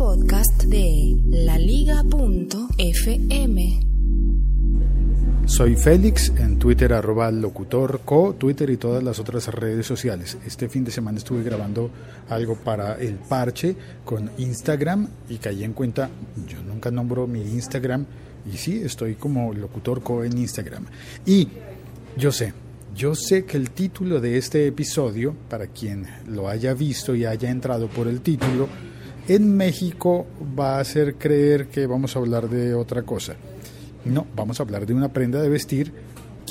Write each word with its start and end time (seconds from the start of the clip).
podcast 0.00 0.64
de 0.64 1.14
laliga.fm. 1.28 2.00
Soy 5.44 5.76
Félix, 5.76 6.32
en 6.38 6.58
Twitter 6.58 6.94
arroba 6.94 7.30
locutor 7.30 8.00
co, 8.02 8.34
Twitter 8.38 8.70
y 8.70 8.78
todas 8.78 9.02
las 9.02 9.18
otras 9.18 9.48
redes 9.48 9.84
sociales. 9.84 10.38
Este 10.46 10.70
fin 10.70 10.84
de 10.84 10.90
semana 10.90 11.18
estuve 11.18 11.42
grabando 11.42 11.90
algo 12.30 12.54
para 12.54 12.94
el 12.94 13.16
parche 13.16 13.76
con 14.02 14.30
Instagram 14.38 15.06
y 15.28 15.36
caí 15.36 15.64
en 15.64 15.74
cuenta, 15.74 16.08
yo 16.48 16.62
nunca 16.62 16.90
nombro 16.90 17.26
mi 17.26 17.42
Instagram 17.42 18.06
y 18.50 18.56
sí, 18.56 18.80
estoy 18.82 19.16
como 19.16 19.52
locutor 19.52 20.02
co 20.02 20.24
en 20.24 20.38
Instagram. 20.38 20.86
Y 21.26 21.46
yo 22.16 22.32
sé, 22.32 22.54
yo 22.96 23.14
sé 23.14 23.44
que 23.44 23.58
el 23.58 23.70
título 23.72 24.18
de 24.18 24.38
este 24.38 24.66
episodio, 24.66 25.36
para 25.50 25.66
quien 25.66 26.06
lo 26.26 26.48
haya 26.48 26.72
visto 26.72 27.14
y 27.14 27.26
haya 27.26 27.50
entrado 27.50 27.88
por 27.88 28.08
el 28.08 28.22
título, 28.22 28.66
en 29.30 29.56
México 29.56 30.26
va 30.58 30.76
a 30.76 30.80
hacer 30.80 31.14
creer 31.14 31.68
que 31.68 31.86
vamos 31.86 32.16
a 32.16 32.18
hablar 32.18 32.48
de 32.48 32.74
otra 32.74 33.02
cosa. 33.02 33.36
No, 34.04 34.26
vamos 34.34 34.58
a 34.58 34.64
hablar 34.64 34.86
de 34.86 34.92
una 34.92 35.12
prenda 35.12 35.40
de 35.40 35.48
vestir. 35.48 35.92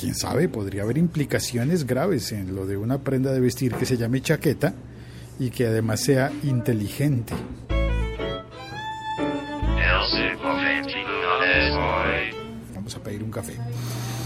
Quién 0.00 0.14
sabe, 0.14 0.48
podría 0.48 0.84
haber 0.84 0.96
implicaciones 0.96 1.86
graves 1.86 2.32
en 2.32 2.54
lo 2.54 2.64
de 2.64 2.78
una 2.78 2.96
prenda 2.96 3.32
de 3.32 3.40
vestir 3.40 3.74
que 3.74 3.84
se 3.84 3.98
llame 3.98 4.22
chaqueta 4.22 4.72
y 5.38 5.50
que 5.50 5.66
además 5.66 6.00
sea 6.00 6.32
inteligente. 6.42 7.34
Vamos 12.74 12.96
a 12.96 13.02
pedir 13.02 13.22
un 13.22 13.30
café. 13.30 13.56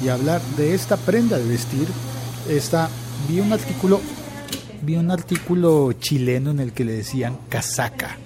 Y 0.00 0.08
hablar 0.10 0.40
de 0.56 0.74
esta 0.74 0.96
prenda 0.96 1.38
de 1.38 1.48
vestir, 1.48 1.88
esta, 2.48 2.88
vi 3.28 3.40
un 3.40 3.52
artículo, 3.52 4.00
vi 4.82 4.94
un 4.94 5.10
artículo 5.10 5.92
chileno 5.94 6.52
en 6.52 6.60
el 6.60 6.72
que 6.72 6.84
le 6.84 6.92
decían 6.92 7.36
casaca. 7.48 8.16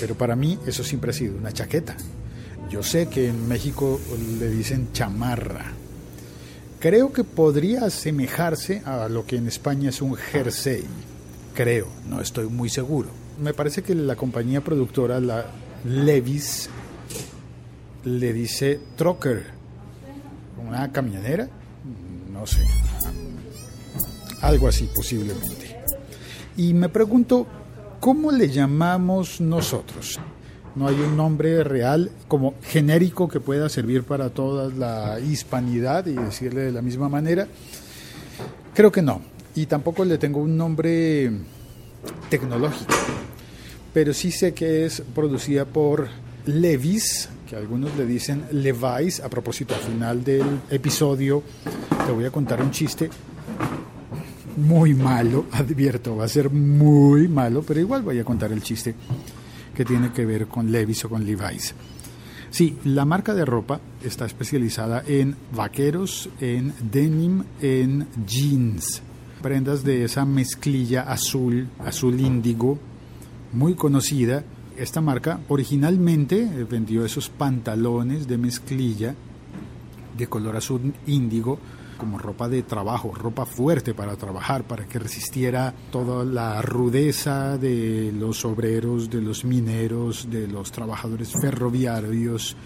Pero 0.00 0.14
para 0.14 0.36
mí 0.36 0.58
eso 0.66 0.84
siempre 0.84 1.10
ha 1.10 1.14
sido 1.14 1.36
una 1.36 1.52
chaqueta. 1.52 1.96
Yo 2.70 2.82
sé 2.82 3.08
que 3.08 3.28
en 3.28 3.48
México 3.48 4.00
le 4.38 4.48
dicen 4.50 4.92
chamarra. 4.92 5.72
Creo 6.80 7.12
que 7.12 7.24
podría 7.24 7.86
asemejarse 7.86 8.82
a 8.84 9.08
lo 9.08 9.26
que 9.26 9.36
en 9.36 9.48
España 9.48 9.88
es 9.88 10.00
un 10.00 10.14
jersey. 10.14 10.84
Creo, 11.54 11.88
no 12.08 12.20
estoy 12.20 12.46
muy 12.46 12.68
seguro. 12.68 13.08
Me 13.42 13.54
parece 13.54 13.82
que 13.82 13.94
la 13.94 14.16
compañía 14.16 14.62
productora, 14.62 15.18
la 15.18 15.46
Levis, 15.84 16.68
le 18.04 18.32
dice 18.32 18.80
trucker. 18.96 19.44
¿Una 20.64 20.92
camionera? 20.92 21.48
No 22.32 22.46
sé. 22.46 22.64
Algo 24.42 24.68
así 24.68 24.88
posiblemente. 24.94 25.80
Y 26.56 26.74
me 26.74 26.88
pregunto, 26.88 27.46
¿cómo 28.00 28.32
le 28.32 28.48
llamamos 28.48 29.40
nosotros? 29.40 30.18
no 30.78 30.86
hay 30.86 30.94
un 31.00 31.16
nombre 31.16 31.64
real 31.64 32.10
como 32.28 32.54
genérico 32.62 33.28
que 33.28 33.40
pueda 33.40 33.68
servir 33.68 34.04
para 34.04 34.30
toda 34.30 34.72
la 34.72 35.18
hispanidad 35.18 36.06
y 36.06 36.12
decirle 36.12 36.62
de 36.62 36.72
la 36.72 36.82
misma 36.82 37.08
manera. 37.08 37.48
Creo 38.74 38.92
que 38.92 39.02
no. 39.02 39.20
Y 39.56 39.66
tampoco 39.66 40.04
le 40.04 40.18
tengo 40.18 40.40
un 40.40 40.56
nombre 40.56 41.32
tecnológico. 42.30 42.94
Pero 43.92 44.14
sí 44.14 44.30
sé 44.30 44.54
que 44.54 44.86
es 44.86 45.02
producida 45.14 45.64
por 45.64 46.08
Levis, 46.46 47.28
que 47.48 47.56
algunos 47.56 47.96
le 47.96 48.06
dicen 48.06 48.44
Levi's. 48.52 49.20
A 49.20 49.28
propósito, 49.28 49.74
al 49.74 49.80
final 49.80 50.22
del 50.22 50.60
episodio 50.70 51.42
te 52.06 52.12
voy 52.12 52.24
a 52.24 52.30
contar 52.30 52.62
un 52.62 52.70
chiste 52.70 53.10
muy 54.58 54.94
malo, 54.94 55.46
advierto, 55.52 56.16
va 56.16 56.24
a 56.24 56.28
ser 56.28 56.50
muy 56.50 57.28
malo, 57.28 57.62
pero 57.62 57.80
igual 57.80 58.02
voy 58.02 58.18
a 58.18 58.24
contar 58.24 58.52
el 58.52 58.62
chiste 58.62 58.94
que 59.74 59.84
tiene 59.84 60.12
que 60.12 60.26
ver 60.26 60.46
con 60.46 60.70
Levis 60.70 61.04
o 61.04 61.08
con 61.08 61.24
Levi's. 61.24 61.74
Sí, 62.50 62.76
la 62.84 63.04
marca 63.04 63.34
de 63.34 63.44
ropa 63.44 63.80
está 64.02 64.24
especializada 64.24 65.04
en 65.06 65.36
vaqueros, 65.54 66.30
en 66.40 66.72
denim, 66.90 67.44
en 67.60 68.06
jeans, 68.26 69.02
prendas 69.42 69.84
de 69.84 70.04
esa 70.04 70.24
mezclilla 70.24 71.02
azul, 71.02 71.68
azul 71.78 72.18
índigo, 72.18 72.78
muy 73.52 73.74
conocida. 73.74 74.44
Esta 74.76 75.00
marca 75.00 75.40
originalmente 75.48 76.48
vendió 76.68 77.04
esos 77.04 77.28
pantalones 77.28 78.26
de 78.26 78.38
mezclilla 78.38 79.14
de 80.16 80.26
color 80.26 80.56
azul 80.56 80.94
índigo 81.06 81.58
como 81.98 82.16
ropa 82.16 82.48
de 82.48 82.62
trabajo, 82.62 83.12
ropa 83.12 83.44
fuerte 83.44 83.92
para 83.92 84.16
trabajar, 84.16 84.64
para 84.64 84.86
que 84.86 84.98
resistiera 84.98 85.74
toda 85.90 86.24
la 86.24 86.62
rudeza 86.62 87.58
de 87.58 88.12
los 88.12 88.44
obreros, 88.44 89.10
de 89.10 89.20
los 89.20 89.44
mineros, 89.44 90.30
de 90.30 90.46
los 90.46 90.72
trabajadores 90.72 91.32
ferroviarios, 91.32 92.56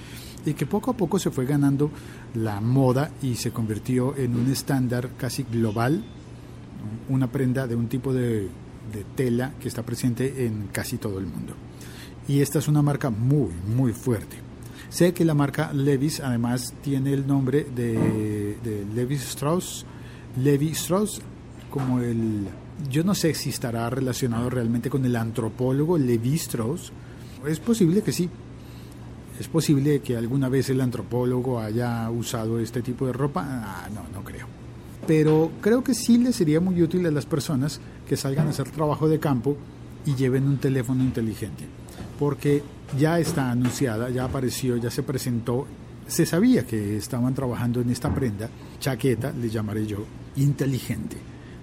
y 0.45 0.55
que 0.55 0.67
poco 0.67 0.91
a 0.93 0.97
poco 0.97 1.19
se 1.19 1.31
fue 1.31 1.47
ganando 1.47 1.91
la 2.35 2.61
moda 2.61 3.11
y 3.23 3.35
se 3.35 3.51
convirtió 3.51 4.17
en 4.17 4.37
un 4.37 4.51
estándar 4.51 5.11
casi 5.17 5.45
global, 5.45 6.05
una 7.09 7.31
prenda 7.31 7.67
de 7.67 7.75
un 7.75 7.89
tipo 7.89 8.13
de, 8.13 8.49
de 8.93 9.05
tela 9.17 9.55
que 9.59 9.69
está 9.69 9.83
presente 9.83 10.47
en 10.47 10.69
casi 10.73 10.99
todo 10.99 11.19
el 11.19 11.27
mundo. 11.27 11.55
Y 12.29 12.41
esta 12.41 12.59
es 12.59 12.69
una 12.69 12.83
marca 12.83 13.11
muy, 13.11 13.51
muy 13.75 13.93
fuerte. 13.93 14.52
Sé 14.93 15.15
que 15.15 15.25
la 15.25 15.33
marca 15.33 15.73
Levis 15.73 16.21
además 16.21 16.75
tiene 16.83 17.15
el 17.15 17.27
nombre 17.27 17.67
de, 17.75 18.59
de 18.63 18.85
Levi 18.95 19.15
Strauss. 19.15 19.87
Levi 20.37 20.69
Strauss 20.73 21.23
como 21.71 22.01
el... 22.01 22.47
Yo 22.91 23.03
no 23.03 23.15
sé 23.15 23.33
si 23.33 23.49
estará 23.49 23.89
relacionado 23.89 24.51
realmente 24.51 24.91
con 24.91 25.03
el 25.07 25.17
antropólogo 25.17 25.97
Levi 25.97 26.35
Strauss. 26.35 26.93
Es 27.49 27.59
posible 27.59 28.03
que 28.03 28.13
sí. 28.13 28.29
Es 29.41 29.49
posible 29.49 30.01
que 30.01 30.15
alguna 30.15 30.51
vez 30.51 30.69
el 30.69 30.83
antropólogo 30.83 31.59
haya 31.59 32.11
usado 32.11 32.59
este 32.59 32.83
tipo 32.83 33.07
de 33.07 33.15
ropa. 33.15 33.47
Ah, 33.47 33.89
no, 33.95 34.03
no 34.13 34.23
creo. 34.23 34.47
Pero 35.07 35.53
creo 35.63 35.83
que 35.83 35.95
sí 35.95 36.19
le 36.19 36.35
sería 36.35 36.61
muy 36.61 36.83
útil 36.83 37.07
a 37.07 37.11
las 37.11 37.25
personas 37.25 37.81
que 38.07 38.19
salgan 38.19 38.47
a 38.47 38.51
hacer 38.51 38.69
trabajo 38.69 39.09
de 39.09 39.19
campo 39.19 39.57
y 40.05 40.15
lleven 40.17 40.47
un 40.47 40.59
teléfono 40.59 41.03
inteligente. 41.03 41.65
Porque 42.19 42.63
ya 42.99 43.19
está 43.19 43.51
anunciada, 43.51 44.11
ya 44.11 44.25
apareció, 44.25 44.77
ya 44.77 44.91
se 44.91 45.03
presentó. 45.03 45.67
Se 46.07 46.27
sabía 46.27 46.67
que 46.67 46.97
estaban 46.97 47.35
trabajando 47.35 47.81
en 47.81 47.91
esta 47.91 48.15
prenda, 48.15 48.51
chaqueta, 48.81 49.33
le 49.33 49.49
llamaré 49.49 49.87
yo, 49.87 50.05
inteligente, 50.37 51.17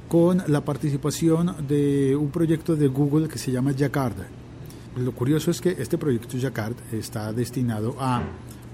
con 0.08 0.42
la 0.48 0.62
participación 0.64 1.68
de 1.68 2.16
un 2.16 2.30
proyecto 2.30 2.76
de 2.76 2.88
Google 2.88 3.28
que 3.28 3.38
se 3.38 3.52
llama 3.52 3.74
Jacquard. 3.74 4.16
Lo 4.98 5.12
curioso 5.12 5.52
es 5.52 5.62
que 5.62 5.76
este 5.78 5.98
proyecto 5.98 6.38
Jacquard 6.38 6.76
está 6.92 7.32
destinado 7.32 7.96
a 8.00 8.24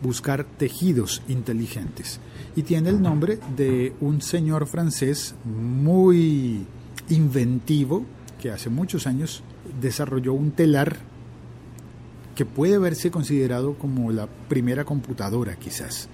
buscar 0.02 0.44
tejidos 0.44 1.22
inteligentes 1.28 2.20
y 2.56 2.64
tiene 2.64 2.90
el 2.90 3.02
nombre 3.02 3.40
de 3.56 3.94
un 4.02 4.22
señor 4.22 4.68
francés 4.68 5.36
muy 5.44 6.66
inventivo 7.10 8.06
que 8.42 8.52
hace 8.52 8.70
muchos 8.70 9.08
años 9.08 9.44
desarrolló 9.82 10.34
un 10.34 10.52
telar 10.52 10.98
que 12.36 12.46
puede 12.46 12.78
verse 12.78 13.10
considerado 13.12 13.76
como 13.76 14.12
la 14.12 14.28
primera 14.28 14.86
computadora 14.86 15.56
quizás. 15.56 16.10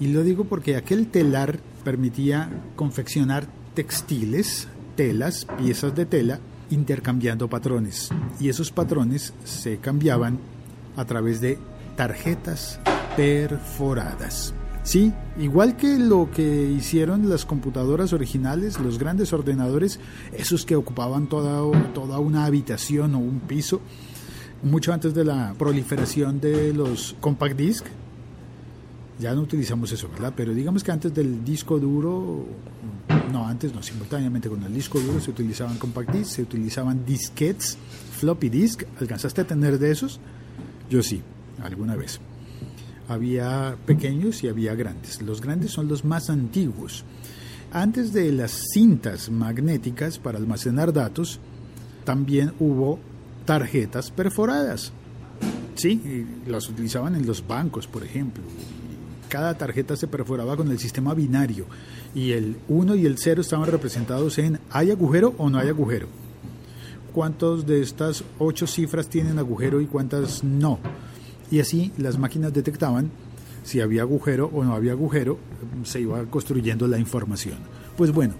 Y 0.00 0.08
lo 0.08 0.22
digo 0.22 0.44
porque 0.44 0.76
aquel 0.76 1.08
telar 1.08 1.60
permitía 1.84 2.48
confeccionar 2.76 3.46
textiles, 3.74 4.68
telas, 4.96 5.46
piezas 5.58 5.94
de 5.94 6.06
tela, 6.06 6.40
intercambiando 6.70 7.48
patrones. 7.48 8.08
Y 8.40 8.48
esos 8.48 8.70
patrones 8.70 9.34
se 9.44 9.78
cambiaban 9.78 10.38
a 10.96 11.04
través 11.04 11.40
de 11.40 11.58
tarjetas 11.96 12.80
perforadas. 13.16 14.54
Sí, 14.84 15.12
igual 15.38 15.76
que 15.76 15.98
lo 15.98 16.30
que 16.30 16.70
hicieron 16.70 17.28
las 17.28 17.44
computadoras 17.44 18.12
originales, 18.12 18.80
los 18.80 18.98
grandes 18.98 19.32
ordenadores, 19.32 20.00
esos 20.32 20.64
que 20.64 20.76
ocupaban 20.76 21.26
toda, 21.26 21.60
toda 21.92 22.18
una 22.20 22.46
habitación 22.46 23.14
o 23.14 23.18
un 23.18 23.40
piso, 23.40 23.82
mucho 24.62 24.92
antes 24.92 25.14
de 25.14 25.24
la 25.24 25.54
proliferación 25.58 26.40
de 26.40 26.72
los 26.72 27.16
compact 27.20 27.56
disc. 27.56 27.84
Ya 29.18 29.34
no 29.34 29.42
utilizamos 29.42 29.90
eso, 29.90 30.08
¿verdad? 30.08 30.32
Pero 30.36 30.54
digamos 30.54 30.84
que 30.84 30.92
antes 30.92 31.12
del 31.12 31.44
disco 31.44 31.78
duro, 31.78 32.46
no, 33.32 33.46
antes 33.46 33.74
no, 33.74 33.82
simultáneamente 33.82 34.48
con 34.48 34.62
el 34.62 34.72
disco 34.72 35.00
duro 35.00 35.20
se 35.20 35.30
utilizaban 35.30 35.76
compact 35.76 36.12
disc, 36.12 36.30
se 36.30 36.42
utilizaban 36.42 37.04
disquetes, 37.04 37.76
floppy 38.18 38.48
disk. 38.48 38.84
¿Alcanzaste 39.00 39.40
a 39.40 39.46
tener 39.46 39.78
de 39.78 39.90
esos? 39.90 40.20
Yo 40.88 41.02
sí, 41.02 41.22
alguna 41.62 41.96
vez. 41.96 42.20
Había 43.08 43.76
pequeños 43.86 44.44
y 44.44 44.48
había 44.48 44.74
grandes. 44.74 45.20
Los 45.22 45.40
grandes 45.40 45.72
son 45.72 45.88
los 45.88 46.04
más 46.04 46.30
antiguos. 46.30 47.04
Antes 47.72 48.12
de 48.12 48.30
las 48.32 48.66
cintas 48.72 49.30
magnéticas 49.30 50.18
para 50.18 50.38
almacenar 50.38 50.92
datos, 50.92 51.40
también 52.04 52.52
hubo 52.60 53.00
tarjetas 53.48 54.10
perforadas. 54.10 54.92
Sí, 55.74 56.26
las 56.46 56.68
utilizaban 56.68 57.14
en 57.14 57.26
los 57.26 57.46
bancos, 57.46 57.86
por 57.86 58.04
ejemplo. 58.04 58.44
Cada 59.30 59.56
tarjeta 59.56 59.96
se 59.96 60.06
perforaba 60.06 60.54
con 60.54 60.70
el 60.70 60.78
sistema 60.78 61.14
binario 61.14 61.64
y 62.14 62.32
el 62.32 62.58
1 62.68 62.94
y 62.96 63.06
el 63.06 63.16
0 63.16 63.40
estaban 63.40 63.70
representados 63.70 64.36
en 64.36 64.60
¿hay 64.70 64.90
agujero 64.90 65.34
o 65.38 65.48
no 65.48 65.58
hay 65.58 65.68
agujero? 65.68 66.08
cuántos 67.14 67.66
de 67.66 67.80
estas 67.80 68.22
ocho 68.38 68.66
cifras 68.66 69.08
tienen 69.08 69.38
agujero 69.38 69.80
y 69.80 69.86
cuántas 69.86 70.44
no. 70.44 70.78
Y 71.50 71.60
así 71.60 71.90
las 71.96 72.18
máquinas 72.18 72.52
detectaban 72.52 73.10
si 73.64 73.80
había 73.80 74.02
agujero 74.02 74.50
o 74.52 74.62
no 74.62 74.74
había 74.74 74.92
agujero, 74.92 75.38
se 75.84 76.02
iba 76.02 76.22
construyendo 76.26 76.86
la 76.86 76.98
información. 76.98 77.56
Pues 77.96 78.12
bueno, 78.12 78.34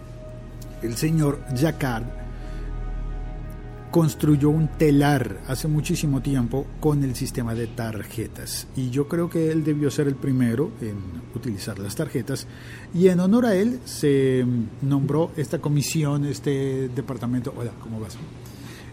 el 0.82 0.96
señor 0.96 1.40
Jacquard 1.56 2.27
construyó 3.90 4.50
un 4.50 4.68
telar 4.68 5.40
hace 5.48 5.68
muchísimo 5.68 6.20
tiempo 6.20 6.66
con 6.80 7.02
el 7.04 7.14
sistema 7.14 7.54
de 7.54 7.66
tarjetas 7.66 8.66
y 8.76 8.90
yo 8.90 9.08
creo 9.08 9.30
que 9.30 9.50
él 9.50 9.64
debió 9.64 9.90
ser 9.90 10.08
el 10.08 10.14
primero 10.14 10.72
en 10.80 10.96
utilizar 11.34 11.78
las 11.78 11.96
tarjetas 11.96 12.46
y 12.94 13.08
en 13.08 13.20
honor 13.20 13.46
a 13.46 13.54
él 13.54 13.80
se 13.84 14.44
nombró 14.82 15.30
esta 15.36 15.58
comisión, 15.58 16.24
este 16.26 16.88
departamento, 16.88 17.54
hola, 17.56 17.72
¿cómo 17.82 18.00
vas? 18.00 18.16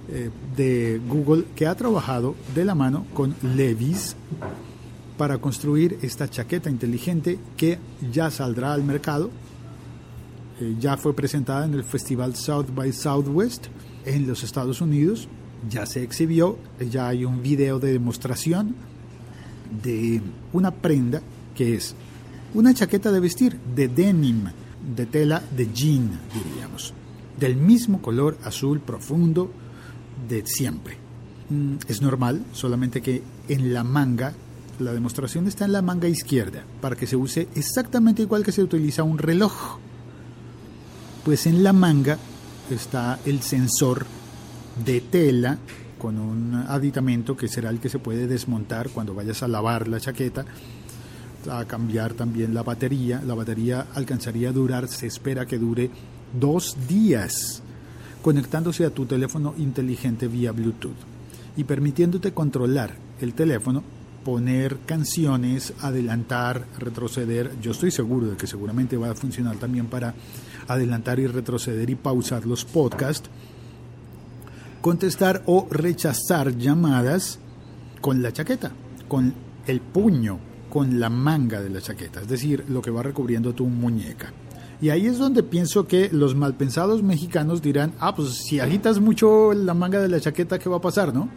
Eh, 0.07 0.29
de 0.55 1.01
Google 1.07 1.45
que 1.55 1.67
ha 1.67 1.75
trabajado 1.75 2.35
de 2.53 2.63
la 2.63 2.75
mano 2.75 3.05
con 3.13 3.35
Levis 3.55 4.15
para 5.17 5.39
construir 5.39 5.97
esta 6.03 6.29
chaqueta 6.29 6.69
inteligente 6.69 7.39
que 7.57 7.79
ya 8.11 8.29
saldrá 8.29 8.73
al 8.73 8.83
mercado. 8.83 9.31
Eh, 10.61 10.75
ya 10.79 10.95
fue 10.95 11.15
presentada 11.15 11.65
en 11.65 11.73
el 11.73 11.83
festival 11.83 12.35
South 12.35 12.67
by 12.73 12.93
Southwest 12.93 13.67
en 14.05 14.27
los 14.27 14.43
Estados 14.43 14.81
Unidos. 14.81 15.27
Ya 15.69 15.85
se 15.85 16.03
exhibió, 16.03 16.57
ya 16.79 17.07
hay 17.07 17.25
un 17.25 17.41
video 17.41 17.79
de 17.79 17.91
demostración 17.91 18.75
de 19.83 20.21
una 20.53 20.71
prenda 20.71 21.21
que 21.55 21.75
es 21.75 21.95
una 22.53 22.73
chaqueta 22.73 23.11
de 23.11 23.19
vestir 23.19 23.57
de 23.75 23.87
denim, 23.87 24.45
de 24.95 25.05
tela 25.05 25.41
de 25.55 25.71
jean, 25.73 26.19
diríamos, 26.33 26.93
del 27.39 27.55
mismo 27.55 28.01
color 28.01 28.37
azul 28.43 28.79
profundo 28.79 29.51
de 30.29 30.45
siempre. 30.45 30.97
Mm, 31.49 31.75
es 31.87 32.01
normal, 32.01 32.43
solamente 32.53 33.01
que 33.01 33.21
en 33.47 33.73
la 33.73 33.83
manga, 33.83 34.33
la 34.79 34.93
demostración 34.93 35.47
está 35.47 35.65
en 35.65 35.73
la 35.73 35.81
manga 35.81 36.07
izquierda, 36.07 36.63
para 36.81 36.95
que 36.95 37.07
se 37.07 37.15
use 37.15 37.47
exactamente 37.55 38.21
igual 38.21 38.43
que 38.43 38.51
se 38.51 38.63
utiliza 38.63 39.03
un 39.03 39.17
reloj. 39.17 39.77
Pues 41.23 41.47
en 41.47 41.63
la 41.63 41.73
manga 41.73 42.19
está 42.69 43.19
el 43.25 43.41
sensor 43.41 44.05
de 44.83 45.01
tela 45.01 45.57
con 45.97 46.19
un 46.19 46.53
aditamento 46.53 47.35
que 47.35 47.47
será 47.47 47.69
el 47.69 47.79
que 47.79 47.89
se 47.89 47.99
puede 47.99 48.27
desmontar 48.27 48.89
cuando 48.89 49.13
vayas 49.13 49.43
a 49.43 49.47
lavar 49.47 49.87
la 49.87 49.99
chaqueta, 49.99 50.45
a 51.49 51.65
cambiar 51.65 52.13
también 52.13 52.53
la 52.53 52.63
batería. 52.63 53.21
La 53.25 53.33
batería 53.33 53.87
alcanzaría 53.93 54.49
a 54.49 54.53
durar, 54.53 54.87
se 54.87 55.07
espera 55.07 55.45
que 55.45 55.57
dure 55.57 55.89
dos 56.39 56.75
días, 56.87 57.61
conectándose 58.21 58.85
a 58.85 58.89
tu 58.89 59.05
teléfono 59.05 59.53
inteligente 59.57 60.27
vía 60.27 60.51
Bluetooth 60.51 61.15
y 61.57 61.63
permitiéndote 61.63 62.33
controlar 62.33 62.95
el 63.21 63.33
teléfono, 63.33 63.83
poner 64.23 64.79
canciones, 64.85 65.73
adelantar, 65.81 66.65
retroceder. 66.79 67.51
Yo 67.61 67.71
estoy 67.71 67.91
seguro 67.91 68.27
de 68.27 68.37
que 68.37 68.47
seguramente 68.47 68.97
va 68.97 69.11
a 69.11 69.15
funcionar 69.15 69.57
también 69.57 69.85
para 69.85 70.13
adelantar 70.67 71.19
y 71.19 71.27
retroceder 71.27 71.89
y 71.89 71.95
pausar 71.95 72.45
los 72.45 72.65
podcasts, 72.65 73.29
contestar 74.81 75.43
o 75.45 75.67
rechazar 75.69 76.57
llamadas 76.57 77.39
con 78.01 78.21
la 78.21 78.31
chaqueta, 78.31 78.71
con 79.07 79.33
el 79.67 79.81
puño, 79.81 80.39
con 80.69 80.99
la 80.99 81.09
manga 81.09 81.61
de 81.61 81.69
la 81.69 81.81
chaqueta, 81.81 82.21
es 82.21 82.27
decir, 82.27 82.65
lo 82.67 82.81
que 82.81 82.91
va 82.91 83.01
recubriendo 83.01 83.53
tu 83.53 83.65
muñeca. 83.65 84.33
Y 84.81 84.89
ahí 84.89 85.07
es 85.07 85.17
donde 85.17 85.41
pienso 85.41 85.87
que 85.87 86.09
los 86.11 86.35
malpensados 86.35 87.01
mexicanos 87.01 87.61
dirán, 87.61 87.93
ah, 87.99 88.13
pues 88.13 88.43
si 88.45 88.59
agitas 88.59 88.99
mucho 88.99 89.53
la 89.53 89.73
manga 89.73 90.01
de 90.01 90.09
la 90.09 90.19
chaqueta, 90.19 90.59
¿qué 90.59 90.69
va 90.69 90.77
a 90.77 90.81
pasar, 90.81 91.13
no? 91.13 91.29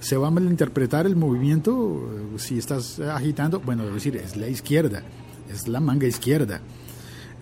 Se 0.00 0.16
va 0.16 0.28
a 0.28 0.30
malinterpretar 0.30 1.06
el 1.06 1.16
movimiento 1.16 2.08
si 2.36 2.58
estás 2.58 3.00
agitando, 3.00 3.60
bueno, 3.60 3.84
es 3.84 3.94
decir, 3.94 4.16
es 4.16 4.36
la 4.36 4.48
izquierda, 4.48 5.02
es 5.50 5.68
la 5.68 5.80
manga 5.80 6.06
izquierda. 6.06 6.60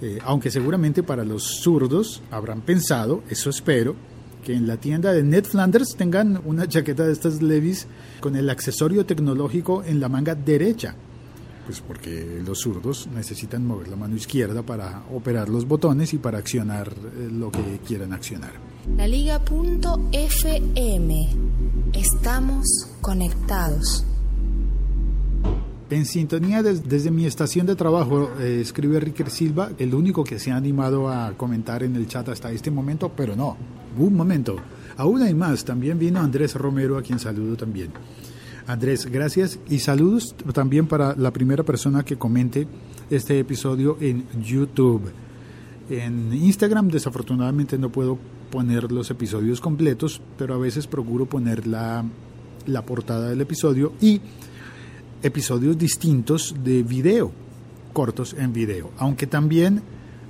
Eh, 0.02 0.18
aunque 0.24 0.50
seguramente 0.50 1.02
para 1.02 1.24
los 1.24 1.60
zurdos 1.62 2.22
habrán 2.30 2.60
pensado, 2.60 3.22
eso 3.30 3.50
espero, 3.50 3.96
que 4.44 4.54
en 4.54 4.66
la 4.66 4.76
tienda 4.76 5.12
de 5.12 5.22
Ned 5.22 5.44
Flanders 5.44 5.96
tengan 5.96 6.40
una 6.44 6.68
chaqueta 6.68 7.04
de 7.04 7.12
estas 7.12 7.42
Levis 7.42 7.86
con 8.20 8.36
el 8.36 8.48
accesorio 8.48 9.04
tecnológico 9.04 9.82
en 9.84 9.98
la 9.98 10.08
manga 10.08 10.34
derecha. 10.34 10.94
Pues 11.64 11.80
porque 11.80 12.40
los 12.46 12.60
zurdos 12.60 13.08
necesitan 13.08 13.66
mover 13.66 13.88
la 13.88 13.96
mano 13.96 14.14
izquierda 14.14 14.62
para 14.62 15.02
operar 15.12 15.48
los 15.48 15.66
botones 15.66 16.14
y 16.14 16.18
para 16.18 16.38
accionar 16.38 16.92
eh, 16.92 17.28
lo 17.32 17.50
que 17.50 17.80
quieran 17.84 18.12
accionar. 18.12 18.52
La 18.96 19.08
Liga.fm. 19.08 19.46
Estamos 21.92 22.66
conectados. 23.00 24.04
En 25.88 26.04
sintonía 26.04 26.64
desde 26.64 27.12
mi 27.12 27.26
estación 27.26 27.64
de 27.64 27.76
trabajo, 27.76 28.30
eh, 28.40 28.58
escribe 28.60 28.98
Ricker 28.98 29.30
Silva, 29.30 29.70
el 29.78 29.94
único 29.94 30.24
que 30.24 30.40
se 30.40 30.50
ha 30.50 30.56
animado 30.56 31.08
a 31.08 31.34
comentar 31.36 31.84
en 31.84 31.94
el 31.94 32.08
chat 32.08 32.28
hasta 32.28 32.50
este 32.50 32.72
momento, 32.72 33.12
pero 33.16 33.36
no, 33.36 33.56
un 33.96 34.14
momento, 34.14 34.56
aún 34.96 35.22
hay 35.22 35.32
más, 35.32 35.64
también 35.64 35.96
vino 35.96 36.18
Andrés 36.18 36.56
Romero, 36.56 36.98
a 36.98 37.02
quien 37.02 37.20
saludo 37.20 37.56
también. 37.56 37.90
Andrés, 38.66 39.06
gracias 39.06 39.60
y 39.68 39.78
saludos 39.78 40.34
también 40.52 40.88
para 40.88 41.14
la 41.14 41.30
primera 41.30 41.62
persona 41.62 42.04
que 42.04 42.16
comente 42.16 42.66
este 43.08 43.38
episodio 43.38 43.96
en 44.00 44.24
YouTube. 44.42 45.02
En 45.88 46.32
Instagram 46.32 46.88
desafortunadamente 46.88 47.78
no 47.78 47.92
puedo 47.92 48.18
poner 48.50 48.90
los 48.90 49.08
episodios 49.12 49.60
completos, 49.60 50.20
pero 50.36 50.54
a 50.54 50.58
veces 50.58 50.88
procuro 50.88 51.26
poner 51.26 51.64
la, 51.68 52.04
la 52.66 52.84
portada 52.84 53.28
del 53.28 53.40
episodio 53.40 53.92
y 54.00 54.20
episodios 55.22 55.78
distintos 55.78 56.54
de 56.62 56.82
video, 56.82 57.32
cortos 57.92 58.34
en 58.38 58.52
video, 58.52 58.90
aunque 58.98 59.26
también 59.26 59.82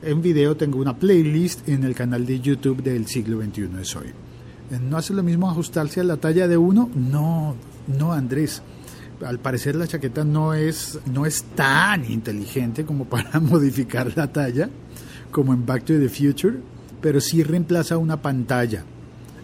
en 0.02 0.22
video 0.22 0.56
tengo 0.56 0.78
una 0.78 0.96
playlist 0.96 1.68
en 1.68 1.84
el 1.84 1.94
canal 1.94 2.26
de 2.26 2.40
YouTube 2.40 2.82
del 2.82 3.06
siglo 3.06 3.42
XXI 3.42 3.62
de 3.62 3.98
hoy. 3.98 4.26
¿No 4.88 4.96
hace 4.96 5.14
lo 5.14 5.22
mismo 5.22 5.50
ajustarse 5.50 6.00
a 6.00 6.04
la 6.04 6.16
talla 6.16 6.48
de 6.48 6.56
uno? 6.56 6.90
No, 6.94 7.54
no 7.86 8.12
Andrés. 8.12 8.62
Al 9.24 9.38
parecer 9.38 9.76
la 9.76 9.86
chaqueta 9.86 10.24
no 10.24 10.54
es, 10.54 10.98
no 11.06 11.24
es 11.24 11.44
tan 11.54 12.04
inteligente 12.10 12.84
como 12.84 13.04
para 13.08 13.40
modificar 13.40 14.12
la 14.16 14.32
talla, 14.32 14.68
como 15.30 15.54
en 15.54 15.64
Back 15.64 15.84
to 15.84 15.94
the 15.94 16.08
Future, 16.08 16.58
pero 17.00 17.20
sí 17.20 17.42
reemplaza 17.42 17.96
una 17.96 18.20
pantalla. 18.20 18.84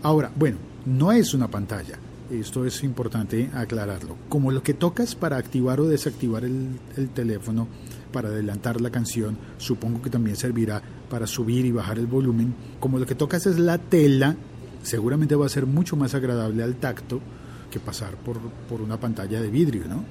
Ahora, 0.03 0.31
bueno, 0.35 0.59
no 0.87 1.12
es 1.12 1.33
una 1.33 1.49
pantalla, 1.49 1.99
esto 2.40 2.64
es 2.64 2.82
importante 2.82 3.50
aclararlo. 3.55 4.17
Como 4.29 4.51
lo 4.51 4.62
que 4.62 4.74
tocas 4.74 5.15
para 5.15 5.36
activar 5.36 5.81
o 5.81 5.89
desactivar 5.89 6.44
el, 6.44 6.79
teléfono, 7.15 7.69
para 8.12 8.29
adelantar 8.29 8.81
la 8.81 8.91
canción, 8.91 9.36
supongo 9.58 10.03
que 10.03 10.10
también 10.10 10.36
servirá 10.36 10.82
para 11.10 11.27
subir 11.27 11.65
y 11.65 11.72
bajar 11.72 11.98
el 11.98 12.06
volumen. 12.06 12.55
Como 12.81 12.98
lo 12.98 13.06
que 13.06 13.15
tocas 13.15 13.46
es 13.46 13.58
la 13.58 13.79
tela, 13.79 14.36
seguramente 14.82 15.34
va 15.34 15.46
a 15.46 15.51
ser 15.51 15.67
mucho 15.67 15.96
más 15.96 16.15
agradable 16.15 16.62
al 16.62 16.77
tacto 16.77 17.20
que 17.70 17.81
pasar 17.81 18.17
por, 18.17 18.39
por 18.69 18.81
una 18.81 18.98
pantalla 18.98 19.41
de 19.41 19.51
vidrio, 19.51 19.84
¿no? 19.89 20.05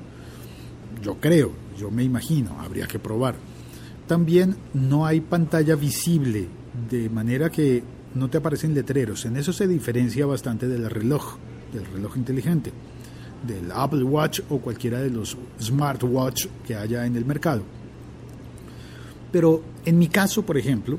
Yo 1.01 1.18
creo, 1.20 1.51
yo 1.78 1.90
me 1.90 2.04
imagino, 2.04 2.60
habría 2.60 2.88
que 2.88 3.00
probar. 3.00 3.36
También 4.08 4.56
no 4.74 5.06
hay 5.06 5.22
pantalla 5.22 5.75
visible, 5.75 6.48
de 6.90 7.10
manera 7.10 7.50
que 7.50 7.84
no 8.13 8.30
te 8.30 8.38
aparecen 8.38 8.74
letreros. 8.74 9.25
En 9.25 9.38
eso 9.38 9.54
se 9.54 9.68
diferencia 9.68 10.25
bastante 10.25 10.68
del 10.68 10.90
reloj 10.90 11.38
del 11.74 11.86
reloj 11.86 12.18
inteligente, 12.18 12.72
del 13.48 13.72
Apple 13.72 14.04
Watch 14.04 14.42
o 14.50 14.60
cualquiera 14.60 15.00
de 15.00 15.10
los 15.10 15.38
smartwatch 15.62 16.48
que 16.66 16.75
haya 16.75 17.06
en 17.06 17.16
el 17.16 17.25
mercado. 17.25 17.63
Pero 19.32 19.63
en 19.86 19.98
mi 19.98 20.08
caso, 20.08 20.44
por 20.44 20.58
ejemplo, 20.58 20.98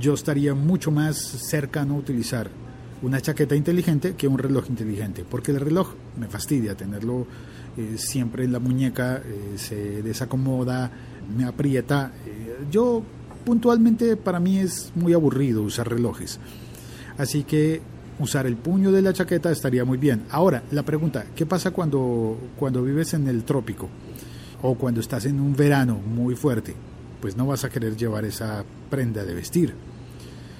yo 0.00 0.14
estaría 0.14 0.54
mucho 0.54 0.90
más 0.90 1.16
cercano 1.16 1.94
a 1.94 1.98
utilizar 1.98 2.50
una 3.02 3.20
chaqueta 3.20 3.54
inteligente 3.54 4.14
que 4.14 4.26
un 4.26 4.38
reloj 4.38 4.66
inteligente, 4.68 5.24
porque 5.28 5.52
el 5.52 5.60
reloj 5.60 5.94
me 6.18 6.26
fastidia 6.26 6.74
tenerlo 6.74 7.26
eh, 7.76 7.96
siempre 7.98 8.44
en 8.44 8.52
la 8.52 8.58
muñeca, 8.58 9.18
eh, 9.18 9.54
se 9.56 10.02
desacomoda, 10.02 10.90
me 11.36 11.44
aprieta. 11.44 12.12
Eh, 12.26 12.64
yo 12.70 13.02
puntualmente 13.44 14.16
para 14.16 14.40
mí 14.40 14.58
es 14.58 14.92
muy 14.94 15.12
aburrido 15.12 15.62
usar 15.62 15.88
relojes. 15.88 16.40
Así 17.18 17.44
que 17.44 17.82
usar 18.18 18.46
el 18.46 18.56
puño 18.56 18.92
de 18.92 19.02
la 19.02 19.12
chaqueta 19.12 19.50
estaría 19.50 19.84
muy 19.84 19.98
bien. 19.98 20.24
Ahora, 20.30 20.62
la 20.70 20.82
pregunta, 20.82 21.26
¿qué 21.34 21.46
pasa 21.46 21.70
cuando, 21.70 22.38
cuando 22.58 22.82
vives 22.82 23.14
en 23.14 23.28
el 23.28 23.44
trópico 23.44 23.88
o 24.62 24.74
cuando 24.74 25.00
estás 25.00 25.26
en 25.26 25.40
un 25.40 25.54
verano 25.54 25.98
muy 25.98 26.34
fuerte? 26.34 26.74
Pues 27.20 27.36
no 27.36 27.46
vas 27.46 27.64
a 27.64 27.70
querer 27.70 27.96
llevar 27.96 28.24
esa 28.24 28.64
prenda 28.90 29.24
de 29.24 29.34
vestir. 29.34 29.74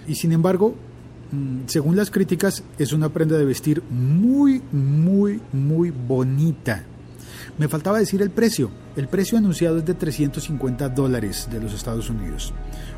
Y 0.06 0.14
sin 0.14 0.32
embargo, 0.32 0.74
mm, 1.32 1.60
según 1.66 1.96
las 1.96 2.10
críticas, 2.10 2.62
es 2.78 2.92
una 2.92 3.08
prenda 3.08 3.36
de 3.36 3.44
vestir 3.44 3.82
muy, 3.90 4.62
muy, 4.72 5.40
muy 5.52 5.90
bonita. 5.90 6.84
Me 7.58 7.68
faltaba 7.68 7.98
decir 7.98 8.20
el 8.20 8.30
precio. 8.30 8.70
El 8.96 9.08
precio 9.08 9.38
anunciado 9.38 9.78
es 9.78 9.84
de 9.86 9.94
350 9.94 10.90
dólares 10.90 11.48
de 11.50 11.60
los 11.60 11.72
Estados 11.72 12.10
Unidos, 12.10 12.52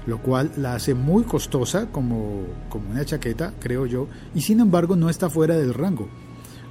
lo 0.07 0.21
cual 0.21 0.51
la 0.57 0.75
hace 0.75 0.95
muy 0.95 1.23
costosa 1.23 1.87
como, 1.93 2.45
como 2.69 2.91
una 2.91 3.05
chaqueta, 3.05 3.55
creo 3.61 3.87
yo, 3.87 4.09
y 4.35 4.41
sin 4.41 4.59
embargo 4.59 4.97
no 4.97 5.11
está 5.11 5.31
fuera 5.31 5.57
del 5.57 5.75
rango. 5.75 6.09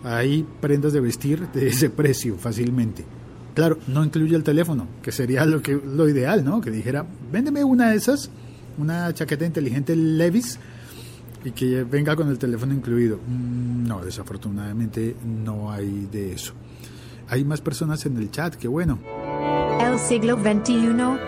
Hay 0.03 0.45
prendas 0.59 0.93
de 0.93 0.99
vestir 0.99 1.47
de 1.53 1.67
ese 1.69 1.89
precio 1.89 2.37
fácilmente. 2.37 3.05
Claro, 3.53 3.79
no 3.87 4.03
incluye 4.03 4.35
el 4.35 4.43
teléfono, 4.43 4.87
que 5.01 5.11
sería 5.11 5.45
lo, 5.45 5.61
que, 5.61 5.73
lo 5.73 6.07
ideal, 6.07 6.43
¿no? 6.43 6.61
Que 6.61 6.69
dijera, 6.69 7.05
véndeme 7.31 7.63
una 7.63 7.89
de 7.89 7.95
esas, 7.95 8.29
una 8.77 9.11
chaqueta 9.13 9.45
inteligente 9.45 9.95
Levis, 9.95 10.59
y 11.43 11.51
que 11.51 11.83
venga 11.83 12.15
con 12.15 12.29
el 12.29 12.37
teléfono 12.37 12.73
incluido. 12.73 13.17
Mm, 13.17 13.87
no, 13.87 14.03
desafortunadamente 14.03 15.15
no 15.25 15.71
hay 15.71 16.07
de 16.11 16.33
eso. 16.33 16.53
Hay 17.29 17.43
más 17.43 17.61
personas 17.61 18.05
en 18.05 18.17
el 18.17 18.31
chat, 18.31 18.55
qué 18.55 18.67
bueno. 18.67 18.99
El 19.81 19.99
siglo 19.99 20.37
XXI 20.37 20.75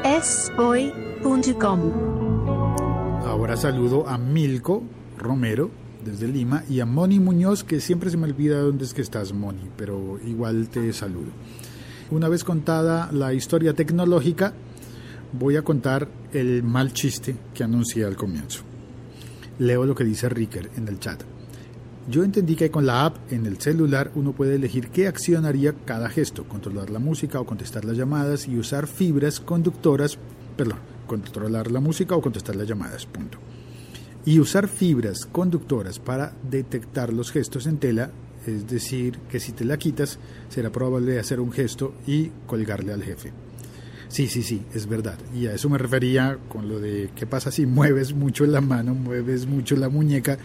es 0.05 0.51
hoy.com. 0.57 1.79
Ahora 3.25 3.57
saludo 3.57 4.07
a 4.07 4.17
Milko 4.17 4.83
Romero 5.17 5.69
desde 6.03 6.27
Lima 6.27 6.63
y 6.69 6.79
a 6.79 6.85
Moni 6.85 7.19
Muñoz, 7.19 7.63
que 7.63 7.81
siempre 7.81 8.09
se 8.09 8.17
me 8.17 8.27
olvida 8.27 8.61
dónde 8.61 8.85
es 8.85 8.93
que 8.93 9.01
estás, 9.01 9.33
Moni, 9.33 9.69
pero 9.75 10.19
igual 10.25 10.69
te 10.69 10.93
saludo. 10.93 11.31
Una 12.11 12.29
vez 12.29 12.43
contada 12.43 13.09
la 13.11 13.33
historia 13.33 13.73
tecnológica, 13.73 14.53
voy 15.33 15.57
a 15.57 15.63
contar 15.63 16.07
el 16.33 16.63
mal 16.63 16.93
chiste 16.93 17.35
que 17.53 17.63
anuncié 17.63 18.05
al 18.05 18.15
comienzo. 18.15 18.63
Leo 19.59 19.85
lo 19.85 19.93
que 19.93 20.05
dice 20.05 20.29
Ricker 20.29 20.71
en 20.77 20.87
el 20.87 20.99
chat. 20.99 21.21
Yo 22.09 22.23
entendí 22.23 22.55
que 22.55 22.71
con 22.71 22.87
la 22.87 23.05
app 23.05 23.31
en 23.31 23.45
el 23.45 23.59
celular 23.59 24.11
uno 24.15 24.33
puede 24.33 24.55
elegir 24.55 24.89
qué 24.89 25.05
acción 25.05 25.45
haría 25.45 25.73
cada 25.85 26.09
gesto, 26.09 26.43
controlar 26.45 26.89
la 26.89 26.97
música 26.97 27.39
o 27.39 27.45
contestar 27.45 27.85
las 27.85 27.97
llamadas 27.97 28.47
y 28.47 28.57
usar 28.57 28.87
fibras 28.87 29.39
conductoras, 29.39 30.17
perdón, 30.57 30.79
controlar 31.05 31.69
la 31.69 31.79
música 31.79 32.15
o 32.15 32.21
contestar 32.21 32.55
las 32.55 32.67
llamadas, 32.67 33.05
punto. 33.05 33.37
Y 34.25 34.39
usar 34.39 34.67
fibras 34.67 35.27
conductoras 35.27 35.99
para 35.99 36.33
detectar 36.49 37.13
los 37.13 37.31
gestos 37.31 37.67
en 37.67 37.77
tela, 37.77 38.09
es 38.47 38.67
decir, 38.67 39.19
que 39.29 39.39
si 39.39 39.51
te 39.51 39.63
la 39.63 39.77
quitas 39.77 40.17
será 40.49 40.71
probable 40.71 41.19
hacer 41.19 41.39
un 41.39 41.51
gesto 41.51 41.93
y 42.07 42.31
colgarle 42.47 42.91
al 42.91 43.03
jefe. 43.03 43.33
Sí, 44.07 44.27
sí, 44.27 44.41
sí, 44.41 44.63
es 44.73 44.87
verdad. 44.87 45.19
Y 45.35 45.45
a 45.45 45.53
eso 45.53 45.69
me 45.69 45.77
refería 45.77 46.39
con 46.47 46.67
lo 46.67 46.79
de 46.79 47.11
qué 47.15 47.27
pasa 47.27 47.51
si 47.51 47.65
mueves 47.67 48.15
mucho 48.15 48.47
la 48.47 48.61
mano, 48.61 48.95
mueves 48.95 49.45
mucho 49.45 49.75
la 49.75 49.89
muñeca 49.89 50.39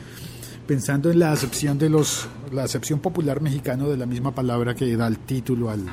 pensando 0.66 1.10
en 1.10 1.18
la 1.18 1.32
acepción 1.32 1.78
de 1.78 1.88
los 1.90 2.28
la 2.52 2.64
acepción 2.64 3.00
popular 3.00 3.40
mexicano 3.40 3.88
de 3.88 3.96
la 3.96 4.06
misma 4.06 4.34
palabra 4.34 4.74
que 4.74 4.96
da 4.96 5.06
el 5.06 5.18
título 5.18 5.70
al, 5.70 5.84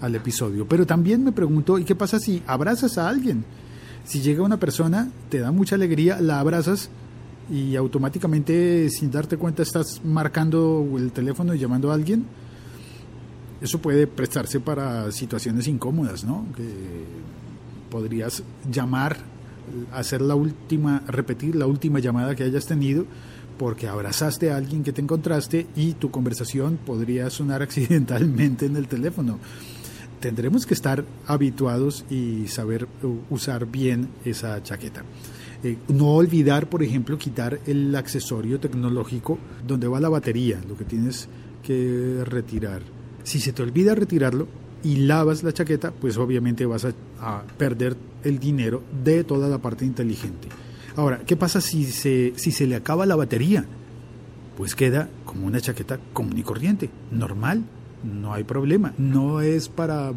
al 0.00 0.14
episodio. 0.14 0.66
Pero 0.66 0.86
también 0.86 1.24
me 1.24 1.32
pregunto, 1.32 1.78
¿y 1.78 1.84
qué 1.84 1.94
pasa 1.94 2.18
si 2.18 2.42
abrazas 2.46 2.98
a 2.98 3.08
alguien? 3.08 3.44
Si 4.04 4.20
llega 4.20 4.42
una 4.42 4.58
persona, 4.58 5.10
te 5.30 5.38
da 5.38 5.52
mucha 5.52 5.76
alegría, 5.76 6.20
la 6.20 6.40
abrazas 6.40 6.90
y 7.50 7.76
automáticamente 7.76 8.88
sin 8.90 9.10
darte 9.10 9.36
cuenta 9.36 9.62
estás 9.62 10.02
marcando 10.04 10.86
el 10.96 11.12
teléfono 11.12 11.54
y 11.54 11.58
llamando 11.58 11.90
a 11.90 11.94
alguien. 11.94 12.24
Eso 13.60 13.78
puede 13.78 14.06
prestarse 14.06 14.58
para 14.58 15.10
situaciones 15.12 15.68
incómodas, 15.68 16.24
¿no? 16.24 16.46
Que 16.56 16.64
podrías 17.90 18.42
llamar, 18.70 19.18
hacer 19.92 20.20
la 20.20 20.34
última, 20.34 21.02
repetir 21.06 21.54
la 21.54 21.66
última 21.66 22.00
llamada 22.00 22.34
que 22.34 22.42
hayas 22.42 22.66
tenido 22.66 23.06
porque 23.62 23.86
abrazaste 23.86 24.50
a 24.50 24.56
alguien 24.56 24.82
que 24.82 24.92
te 24.92 25.00
encontraste 25.00 25.68
y 25.76 25.92
tu 25.92 26.10
conversación 26.10 26.80
podría 26.84 27.30
sonar 27.30 27.62
accidentalmente 27.68 28.66
en 28.66 28.74
el 28.74 28.88
teléfono. 28.88 29.38
Tendremos 30.18 30.66
que 30.66 30.74
estar 30.74 31.04
habituados 31.28 32.04
y 32.10 32.48
saber 32.48 32.88
usar 33.30 33.66
bien 33.66 34.08
esa 34.24 34.60
chaqueta. 34.64 35.04
Eh, 35.62 35.76
no 35.86 36.08
olvidar, 36.08 36.68
por 36.68 36.82
ejemplo, 36.82 37.16
quitar 37.18 37.60
el 37.64 37.94
accesorio 37.94 38.58
tecnológico 38.58 39.38
donde 39.64 39.86
va 39.86 40.00
la 40.00 40.08
batería, 40.08 40.60
lo 40.68 40.76
que 40.76 40.84
tienes 40.84 41.28
que 41.62 42.24
retirar. 42.24 42.82
Si 43.22 43.38
se 43.38 43.52
te 43.52 43.62
olvida 43.62 43.94
retirarlo 43.94 44.48
y 44.82 44.96
lavas 44.96 45.44
la 45.44 45.52
chaqueta, 45.52 45.92
pues 45.92 46.16
obviamente 46.16 46.66
vas 46.66 46.84
a 47.20 47.44
perder 47.58 47.96
el 48.24 48.40
dinero 48.40 48.82
de 49.04 49.22
toda 49.22 49.48
la 49.48 49.58
parte 49.58 49.84
inteligente. 49.84 50.48
Ahora, 50.96 51.20
¿qué 51.26 51.36
pasa 51.36 51.60
si 51.60 51.84
se, 51.84 52.32
si 52.36 52.52
se 52.52 52.66
le 52.66 52.76
acaba 52.76 53.06
la 53.06 53.16
batería? 53.16 53.64
Pues 54.56 54.74
queda 54.74 55.08
como 55.24 55.46
una 55.46 55.60
chaqueta 55.60 55.98
común 56.12 56.36
y 56.36 56.42
corriente, 56.42 56.90
normal, 57.10 57.64
no 58.04 58.34
hay 58.34 58.44
problema. 58.44 58.92
No 58.98 59.40
es 59.40 59.68
para 59.68 60.12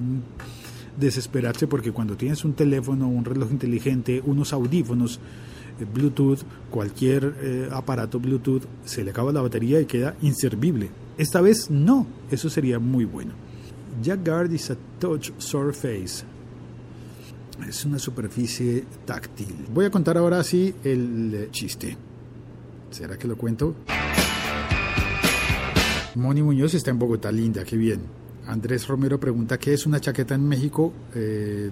desesperarse 0.99 1.67
porque 1.67 1.91
cuando 1.91 2.17
tienes 2.17 2.43
un 2.43 2.53
teléfono, 2.53 3.07
un 3.07 3.25
reloj 3.25 3.51
inteligente, 3.51 4.21
unos 4.25 4.51
audífonos, 4.53 5.19
eh, 5.79 5.85
Bluetooth, 5.91 6.39
cualquier 6.69 7.35
eh, 7.41 7.69
aparato 7.71 8.19
Bluetooth, 8.19 8.63
se 8.83 9.03
le 9.03 9.11
acaba 9.11 9.31
la 9.31 9.41
batería 9.41 9.79
y 9.79 9.85
queda 9.85 10.15
inservible. 10.21 10.89
Esta 11.17 11.39
vez 11.39 11.69
no, 11.69 12.05
eso 12.31 12.49
sería 12.49 12.79
muy 12.79 13.05
bueno. 13.05 13.31
Jack 14.03 14.25
Guard 14.25 14.51
is 14.51 14.69
a 14.71 14.77
touch 14.99 15.31
surface 15.37 16.25
es 17.67 17.85
una 17.85 17.99
superficie 17.99 18.83
táctil. 19.05 19.55
Voy 19.73 19.85
a 19.85 19.89
contar 19.89 20.17
ahora 20.17 20.43
sí 20.43 20.73
el 20.83 21.49
chiste. 21.51 21.97
¿Será 22.91 23.17
que 23.17 23.27
lo 23.27 23.35
cuento? 23.37 23.75
Moni 26.15 26.41
Muñoz 26.41 26.73
está 26.73 26.91
en 26.91 26.99
Bogotá, 26.99 27.31
linda, 27.31 27.63
qué 27.65 27.75
bien. 27.75 27.99
Andrés 28.47 28.87
Romero 28.87 29.19
pregunta 29.19 29.57
qué 29.57 29.73
es 29.73 29.85
una 29.85 29.99
chaqueta 29.99 30.35
en 30.35 30.47
México. 30.47 30.93
Eh, 31.13 31.69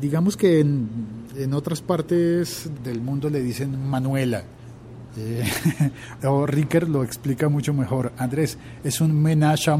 digamos 0.00 0.36
que 0.36 0.60
en, 0.60 1.54
otras 1.54 1.82
partes 1.82 2.70
del 2.82 3.00
mundo 3.00 3.28
le 3.28 3.42
dicen 3.42 3.88
Manuela. 3.88 4.44
Eh, 5.16 5.44
o 6.24 6.46
lo 6.46 7.04
explica 7.04 7.48
mucho 7.48 7.74
mejor. 7.74 8.12
Andrés, 8.16 8.56
es 8.82 9.00
un 9.00 9.20
menage 9.20 9.70
à. 9.70 9.76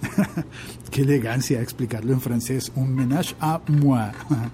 Qué 0.90 1.02
elegancia 1.02 1.60
explicarlo 1.60 2.12
en 2.12 2.20
francés, 2.20 2.72
un 2.76 2.86
ménage 2.86 3.34
à 3.40 3.60
moi. 3.68 4.12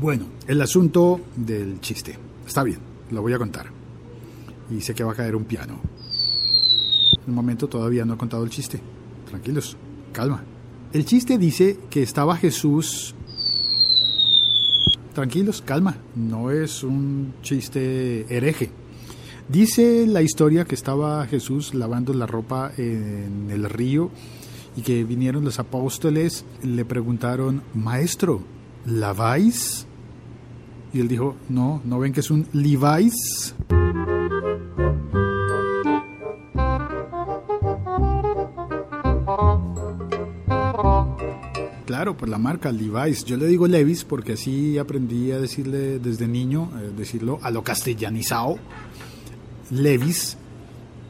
Bueno, 0.00 0.24
el 0.46 0.62
asunto 0.62 1.20
del 1.36 1.78
chiste. 1.80 2.16
Está 2.46 2.62
bien, 2.62 2.78
lo 3.10 3.20
voy 3.20 3.34
a 3.34 3.38
contar. 3.38 3.66
Y 4.70 4.80
sé 4.80 4.94
que 4.94 5.04
va 5.04 5.12
a 5.12 5.14
caer 5.14 5.36
un 5.36 5.44
piano. 5.44 5.78
Un 7.26 7.34
momento 7.34 7.68
todavía 7.68 8.06
no 8.06 8.14
he 8.14 8.16
contado 8.16 8.42
el 8.42 8.48
chiste. 8.48 8.80
Tranquilos, 9.28 9.76
calma. 10.12 10.42
El 10.94 11.04
chiste 11.04 11.36
dice 11.36 11.78
que 11.90 12.02
estaba 12.02 12.34
Jesús... 12.36 13.14
Tranquilos, 15.12 15.60
calma. 15.60 15.98
No 16.14 16.50
es 16.50 16.82
un 16.82 17.34
chiste 17.42 18.24
hereje. 18.34 18.70
Dice 19.50 20.06
la 20.06 20.22
historia 20.22 20.64
que 20.64 20.76
estaba 20.76 21.26
Jesús 21.26 21.74
lavando 21.74 22.14
la 22.14 22.24
ropa 22.24 22.70
en 22.76 23.48
el 23.50 23.68
río 23.68 24.12
y 24.76 24.82
que 24.82 25.02
vinieron 25.02 25.44
los 25.44 25.58
apóstoles, 25.58 26.44
le 26.62 26.84
preguntaron, 26.84 27.60
Maestro, 27.74 28.42
¿laváis? 28.86 29.88
Y 30.92 31.00
él 31.00 31.08
dijo, 31.08 31.34
no, 31.48 31.82
¿no 31.84 31.98
ven 31.98 32.12
que 32.12 32.20
es 32.20 32.30
un 32.30 32.46
Levi's? 32.52 33.56
Claro, 41.86 42.16
por 42.16 42.28
la 42.28 42.38
marca 42.38 42.70
Levi's. 42.70 43.24
Yo 43.24 43.36
le 43.36 43.48
digo 43.48 43.66
Levis 43.66 44.04
porque 44.04 44.34
así 44.34 44.78
aprendí 44.78 45.32
a 45.32 45.40
decirle 45.40 45.98
desde 45.98 46.28
niño, 46.28 46.70
eh, 46.76 46.92
decirlo 46.96 47.40
a 47.42 47.50
lo 47.50 47.64
castellanizado 47.64 48.56
Levis, 49.70 50.36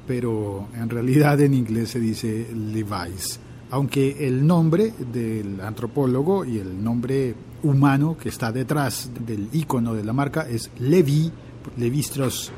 pero 0.06 0.68
en 0.74 0.88
realidad 0.90 1.40
en 1.40 1.54
inglés 1.54 1.90
se 1.90 2.00
dice 2.00 2.48
Levi's. 2.54 3.40
Aunque 3.70 4.26
el 4.26 4.46
nombre 4.46 4.92
del 5.12 5.60
antropólogo 5.60 6.44
y 6.44 6.58
el 6.58 6.82
nombre 6.82 7.34
humano 7.62 8.16
que 8.20 8.28
está 8.28 8.50
detrás 8.50 9.10
del 9.24 9.48
icono 9.52 9.94
de 9.94 10.04
la 10.04 10.12
marca 10.12 10.48
es 10.48 10.70
Levi, 10.78 11.30
Levi 11.76 12.00
Strauss. 12.00 12.50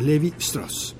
Levi 0.00 0.32
Strauss. 0.38 0.94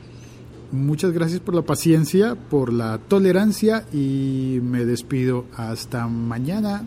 Muchas 0.72 1.12
gracias 1.12 1.40
por 1.40 1.54
la 1.54 1.62
paciencia, 1.62 2.34
por 2.34 2.72
la 2.72 2.98
tolerancia 2.98 3.86
y 3.92 4.58
me 4.62 4.84
despido 4.84 5.44
hasta 5.56 6.08
mañana. 6.08 6.84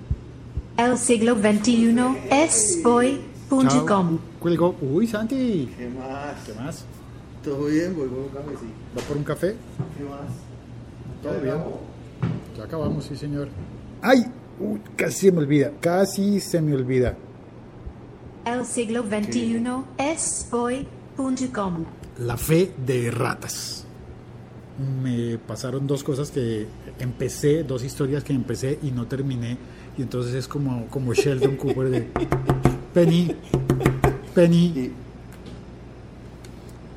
El 0.78 0.98
siglo 0.98 1.36
XXI 1.36 1.96
es 2.30 2.82
hoy.com. 2.84 4.18
Cuelgo. 4.39 4.75
Uy, 4.82 5.08
Santi. 5.08 5.70
¿Qué 5.78 5.89
más? 5.89 6.46
¿Qué 6.46 6.54
más? 6.54 6.86
Todo 7.43 7.65
bien, 7.65 7.96
voy 7.96 8.08
por 8.10 8.19
un 8.19 8.29
café, 8.29 8.51
sí. 8.60 8.67
¿Va 8.98 9.01
por 9.01 9.17
un 9.17 9.24
café? 9.24 9.55
¿Qué 9.98 10.03
más? 10.03 10.29
Todo 11.24 11.41
bien. 11.41 11.55
Ya 12.58 12.63
acabamos, 12.65 13.05
sí, 13.05 13.15
señor. 13.15 13.48
¡Ay! 14.01 14.25
Uy, 14.60 14.81
casi 14.98 15.27
se 15.27 15.31
me 15.31 15.38
olvida, 15.39 15.72
casi 15.79 16.41
se 16.41 16.62
me 16.62 16.75
olvida. 16.75 17.15
El 18.46 18.65
siglo 18.65 19.03
XXI 19.03 19.63
es 19.98 20.50
hoy.com. 20.51 21.86
La 22.19 22.36
fe 22.36 22.74
de 22.86 23.10
ratas. 23.10 23.86
me 25.01 25.38
pasaron 25.38 25.88
dos 25.88 26.03
cosas 26.03 26.31
que 26.31 26.67
empecé, 27.00 27.63
dos 27.63 27.84
historias 27.84 28.24
que 28.24 28.34
empecé 28.34 28.79
y 28.81 28.91
no 28.91 29.08
terminé. 29.08 29.58
Y 29.98 30.01
entonces 30.01 30.34
es 30.34 30.48
como, 30.48 30.88
como 30.88 31.13
Sheldon 31.13 31.55
Cooper 31.55 31.89
de 31.89 32.10
Penny, 32.93 33.36
Penny. 34.36 34.91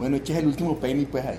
Bueno, 0.03 0.17
eches 0.17 0.37
el 0.39 0.49
último 0.49 0.77
penny, 0.79 1.07
pues 1.07 1.25
ahí. 1.25 1.37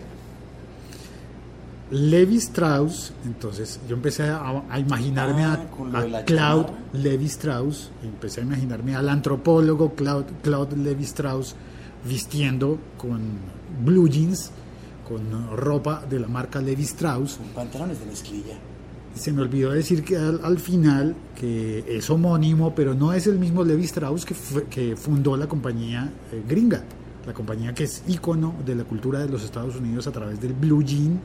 Levi 1.92 2.38
Strauss, 2.38 3.12
entonces 3.26 3.78
yo 3.90 3.96
empecé 3.98 4.24
a, 4.24 4.64
a 4.70 4.80
imaginarme 4.80 5.44
Ah, 5.44 5.60
a, 5.94 6.00
a 6.20 6.24
Claude. 6.24 6.68
Levi 6.94 7.26
Strauss, 7.26 7.92
empecé 8.02 8.40
a 8.40 8.46
imaginarme 8.46 8.96
al 8.96 9.10
antropólogo 9.10 9.94
Claude, 9.96 10.28
Claude 10.42 10.78
Levi 10.78 11.04
Strauss 11.04 11.56
vistiendo 12.08 12.80
con 12.98 13.20
blue 13.84 14.08
jeans, 14.08 14.52
con 15.06 15.58
ropa 15.58 16.06
de 16.10 16.22
la 16.22 16.30
marca 16.30 16.62
Levi 16.62 16.84
Strauss. 16.84 17.36
Con 17.36 17.48
pantalones 17.48 18.00
de 18.00 18.06
mezclilla. 18.06 18.56
Se 19.14 19.34
me 19.34 19.42
olvidó 19.42 19.72
decir 19.72 20.06
que 20.06 20.16
al, 20.16 20.40
al 20.42 20.58
final 20.60 21.16
que 21.36 21.84
es 21.98 22.10
homónimo, 22.10 22.74
pero 22.74 22.94
no 22.94 23.12
es 23.12 23.28
el 23.28 23.38
mismo 23.38 23.62
Levi 23.66 23.84
Strauss 23.84 24.26
que 24.26 24.96
fundó 24.96 25.36
la 25.36 25.48
compañía 25.48 26.10
eh, 26.32 26.42
gringa, 26.48 26.82
la 27.26 27.34
compañía 27.34 27.74
que 27.74 27.84
es 27.86 28.04
ícono 28.08 28.54
de 28.66 28.76
la 28.76 28.84
cultura 28.84 29.20
de 29.20 29.30
los 29.30 29.44
Estados 29.44 29.76
Unidos 29.76 30.08
a 30.08 30.12
través 30.12 30.42
del 30.42 30.54
blue 30.54 30.84
jean. 30.84 31.20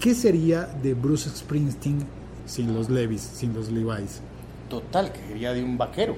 ¿Qué 0.00 0.14
sería 0.14 0.64
de 0.66 0.94
Bruce 0.94 1.28
Springsteen 1.30 1.98
sin 2.46 2.74
los 2.74 2.88
Levis, 2.88 3.20
sin 3.22 3.52
los 3.54 3.70
Levi's, 3.70 4.20
Total, 4.68 5.10
que 5.12 5.20
sería 5.28 5.52
de 5.52 5.62
un 5.64 5.76
vaquero. 5.78 6.14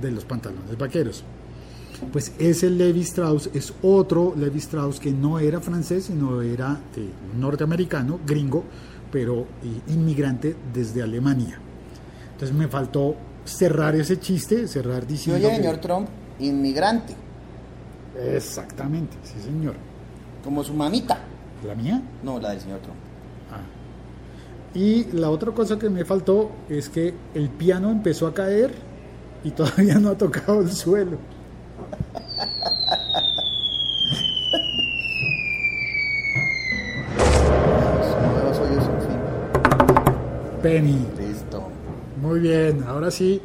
de 0.00 0.10
los 0.10 0.24
pantalones 0.24 0.76
vaqueros? 0.78 1.24
Pues 2.12 2.32
ese 2.38 2.68
Levi 2.70 3.00
Strauss 3.02 3.48
es 3.54 3.72
otro 3.82 4.34
Levi 4.36 4.58
Strauss 4.58 5.00
que 5.00 5.10
no 5.12 5.38
era 5.38 5.60
francés, 5.60 6.04
sino 6.04 6.42
era 6.42 6.78
eh, 6.96 7.08
norteamericano, 7.38 8.18
gringo, 8.26 8.64
pero 9.10 9.42
eh, 9.62 9.92
inmigrante 9.92 10.54
desde 10.74 11.02
Alemania. 11.02 11.58
Entonces 12.32 12.54
me 12.54 12.68
faltó 12.68 13.14
cerrar 13.44 13.94
ese 13.94 14.18
chiste, 14.20 14.66
cerrar 14.68 15.06
diciendo... 15.06 15.46
oye, 15.46 15.56
que- 15.56 15.62
señor 15.62 15.78
Trump, 15.78 16.08
inmigrante, 16.40 17.14
Exactamente, 18.16 19.16
sí 19.24 19.40
señor. 19.40 19.74
como 20.42 20.62
su 20.62 20.74
mamita. 20.74 21.18
¿La 21.66 21.74
mía? 21.74 22.02
No, 22.22 22.38
la 22.38 22.50
del 22.50 22.60
señor 22.60 22.80
Trump. 22.80 22.98
Ah. 23.50 23.60
Y 24.78 25.04
la 25.12 25.30
otra 25.30 25.52
cosa 25.52 25.78
que 25.78 25.88
me 25.88 26.04
faltó 26.04 26.50
es 26.68 26.88
que 26.90 27.14
el 27.34 27.48
piano 27.48 27.90
empezó 27.90 28.26
a 28.26 28.34
caer 28.34 28.72
y 29.42 29.50
todavía 29.52 29.98
no 29.98 30.10
ha 30.10 30.18
tocado 30.18 30.60
el 30.60 30.70
suelo. 30.70 31.16
Penny. 40.62 41.06
Listo. 41.18 41.62
Muy 42.22 42.40
bien, 42.40 42.84
ahora 42.86 43.10
sí 43.10 43.40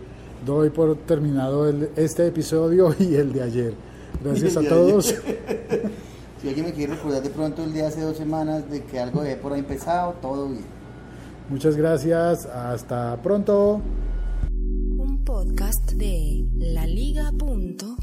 doy 0.45 0.69
por 0.69 0.95
terminado 0.99 1.67
el- 1.67 1.89
este 1.95 2.27
episodio 2.27 2.95
y 2.99 3.15
el 3.15 3.33
de 3.33 3.41
ayer. 3.43 3.73
Gracias 4.23 4.57
a 4.57 4.61
de 4.61 4.69
todos. 4.69 5.15
Si 6.41 6.47
alguien 6.47 6.65
me 6.67 6.73
quiere 6.73 6.95
recordar 6.95 7.21
de 7.21 7.29
pronto 7.29 7.63
el 7.63 7.73
día 7.73 7.87
hace 7.87 8.01
dos 8.01 8.17
semanas 8.17 8.69
de 8.69 8.83
que 8.83 8.99
algo 8.99 9.21
dejé 9.21 9.35
por 9.37 9.53
ahí 9.53 9.59
empezado, 9.59 10.13
todo 10.21 10.49
bien. 10.49 10.65
Muchas 11.49 11.75
gracias. 11.75 12.45
Hasta 12.45 13.21
pronto. 13.21 13.81
Un 14.49 15.23
podcast 15.25 15.91
de 15.93 16.45
laliga.fm. 16.55 17.99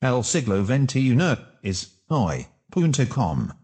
El 0.00 0.24
siglo 0.24 0.64
XXI 0.64 1.16
is 1.62 2.02
hoy.com. 2.08 3.61